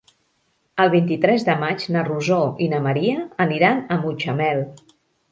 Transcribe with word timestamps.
El 0.83 0.87
vint-i-tres 0.93 1.43
de 1.49 1.55
maig 1.63 1.83
na 1.95 2.01
Rosó 2.07 2.37
i 2.67 2.69
na 2.71 2.79
Maria 2.85 3.25
aniran 3.45 3.83
a 3.97 3.99
Mutxamel. 4.07 4.63